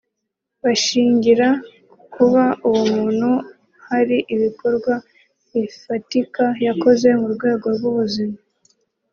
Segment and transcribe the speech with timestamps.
[0.63, 1.47] bashingira
[1.89, 3.29] ku kuba uwo muntu
[3.87, 4.93] hari ibikorwa
[5.51, 8.37] bifatika yakoze mu rwego rw’ubuzima